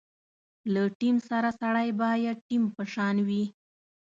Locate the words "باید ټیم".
2.01-2.63